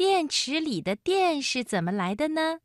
[0.00, 2.60] 电池里的电是怎么来的呢？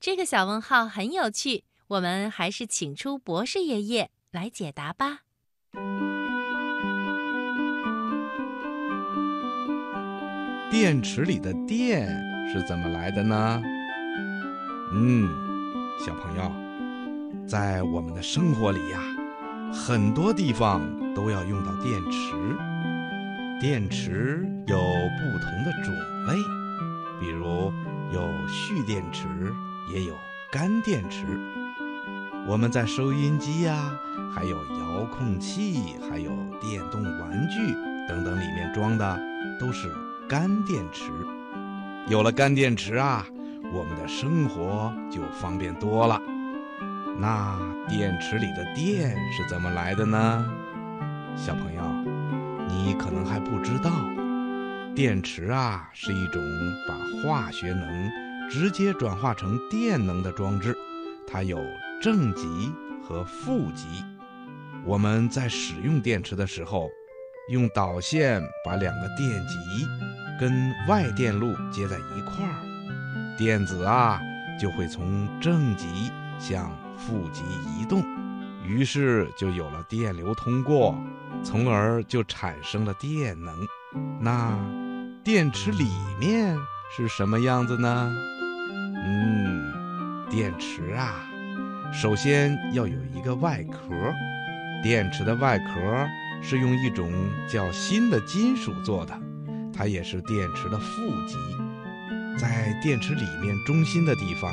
[0.00, 5.18] 这个小问号很有趣，我们还是请出博士爷爷来解答吧。
[10.70, 12.08] 电池里的电
[12.50, 13.60] 是怎么来的呢？
[14.94, 15.28] 嗯，
[16.00, 16.50] 小朋友，
[17.46, 18.98] 在我们的生活里呀，
[19.74, 20.80] 很多地方
[21.14, 22.32] 都要用到电池。
[23.60, 25.92] 电池有不同的种
[26.26, 26.34] 类，
[27.20, 27.72] 比如
[28.12, 29.26] 有蓄电池，
[29.92, 30.14] 也有
[30.50, 31.24] 干电池。
[32.46, 33.92] 我们在收音机呀，
[34.34, 36.30] 还有遥控器，还有
[36.60, 37.72] 电动玩具
[38.08, 39.20] 等等里面装的
[39.60, 39.92] 都是
[40.28, 41.10] 干电池。
[42.06, 43.26] 有了干电池啊，
[43.72, 46.18] 我们的生活就方便多了。
[47.18, 47.58] 那
[47.88, 50.48] 电池里的电是怎么来的呢？
[51.36, 51.82] 小朋友，
[52.68, 53.90] 你可能还不知道，
[54.98, 56.42] 电池啊是一种
[56.88, 58.10] 把化学能
[58.50, 60.76] 直接转化成电能的装置，
[61.24, 61.56] 它有
[62.02, 62.44] 正极
[63.00, 63.86] 和负极。
[64.84, 66.88] 我们在使用电池的时候，
[67.48, 69.86] 用导线把两个电极
[70.40, 74.20] 跟外电路接在一块儿，电子啊
[74.60, 76.10] 就会从正极
[76.40, 78.02] 向负极移动，
[78.66, 81.00] 于是就有了电流通过，
[81.44, 83.56] 从而就产生了电能。
[84.20, 84.58] 那
[85.28, 86.56] 电池里面
[86.90, 88.10] 是什么样子呢？
[88.96, 91.16] 嗯，电池啊，
[91.92, 93.90] 首先要有一个外壳，
[94.82, 96.08] 电池的外壳
[96.40, 97.12] 是用一种
[97.46, 99.20] 叫锌的金属做的，
[99.70, 100.86] 它也是电池的负
[101.26, 101.36] 极。
[102.38, 104.50] 在电池里面中心的地方，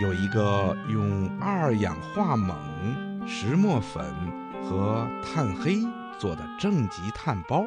[0.00, 2.56] 有一个用二氧化锰、
[3.26, 4.02] 石墨粉
[4.64, 5.76] 和碳黑
[6.18, 7.66] 做的正极碳包，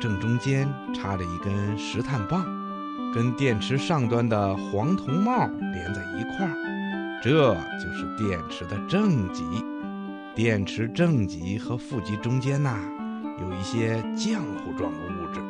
[0.00, 2.44] 正中间插着一根石碳棒，
[3.12, 9.44] 跟电池上端的黄铜帽连在一块儿，这就是电池的正极。
[10.36, 12.78] 电池正极和负极中间呐、
[13.40, 15.40] 有一些浆糊状的物质，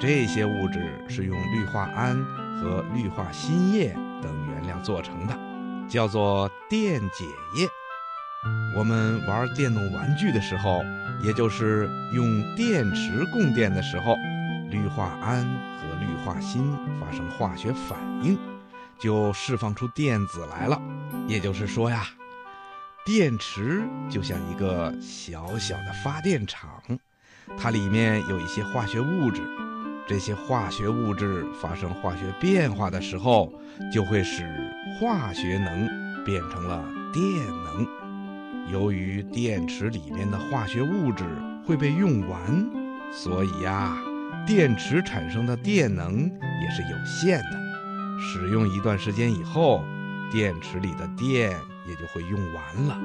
[0.00, 2.16] 这些物质是用氯化铵
[2.60, 5.38] 和氯化锌液等原料做成的，
[5.88, 7.24] 叫做电解
[7.56, 7.68] 液。
[8.76, 10.84] 我们玩电动玩具的时候，
[11.22, 14.14] 也就是用电池供电的时候，
[14.70, 15.42] 氯化铵
[15.78, 18.38] 和氯化锌发生化学反应，
[19.00, 20.78] 就释放出电子来了。
[21.26, 22.04] 也就是说呀，
[23.02, 26.82] 电池就像一个小小的发电厂，
[27.56, 29.40] 它里面有一些化学物质，
[30.06, 33.50] 这些化学物质发生化学变化的时候，
[33.90, 34.44] 就会使
[35.00, 35.88] 化学能
[36.26, 37.24] 变成了电
[37.64, 38.05] 能。
[38.72, 41.24] 由于电池里面的化学物质
[41.64, 42.40] 会被用完，
[43.12, 43.96] 所以呀，
[44.46, 47.66] 电池产生的电能也是有限的。
[48.18, 49.84] 使用一段时间以后，
[50.32, 51.50] 电池里的电
[51.86, 52.98] 也就会用完了，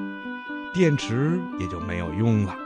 [0.74, 2.56] 电池也就没有用了。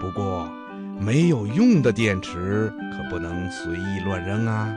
[0.00, 0.50] 不过，
[0.98, 4.74] 没有用的电池可不能随意乱扔啊，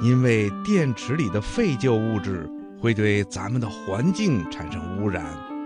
[0.00, 5.24] 因为电池里的废旧物质会对咱们的环境产生污染，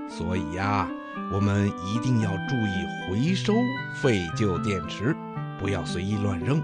[0.09, 0.89] 所以呀。
[1.31, 3.53] 我们一定要注意回收
[4.03, 5.15] 废旧电池，
[5.59, 6.63] 不要随意乱扔，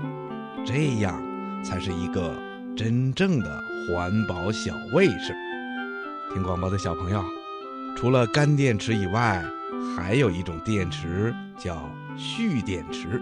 [0.65, 1.22] 这样
[1.62, 2.34] 才是一个
[2.76, 5.34] 真正的环保小卫士。
[6.32, 7.22] 听广播的小朋友，
[7.97, 9.44] 除了干电池以外，
[9.97, 13.21] 还有一种电池叫蓄电池。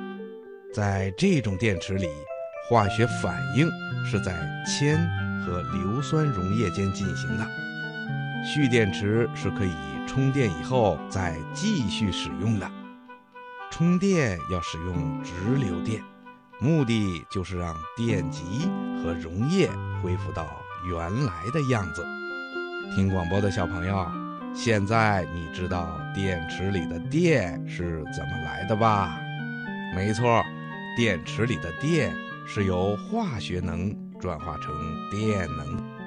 [0.73, 2.07] 在这种电池里，
[2.71, 3.69] 化学反应
[4.07, 4.33] 是在
[4.65, 4.97] 铅
[5.45, 7.47] 和硫酸溶液间进行的。
[8.45, 9.73] 蓄电池是可以
[10.07, 12.71] 充电以后再继续使用的。
[13.71, 16.03] 充电要使用直流电，
[16.61, 18.69] 目的就是让电极
[19.03, 19.71] 和溶液
[20.03, 20.47] 恢复到
[20.87, 22.05] 原来的样子。
[22.95, 24.07] 听广播的小朋友，
[24.53, 29.19] 现在你知道电池里的电是怎么来的吧？
[29.95, 30.43] 没错，
[30.97, 32.13] 电池里的电
[32.47, 34.75] 是由化学能转化成
[35.11, 36.02] 电能。